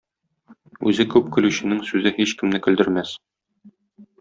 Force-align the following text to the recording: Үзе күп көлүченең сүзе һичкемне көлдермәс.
Үзе 0.91 1.05
күп 1.15 1.27
көлүченең 1.35 1.83
сүзе 1.91 2.15
һичкемне 2.17 2.65
көлдермәс. 2.69 3.15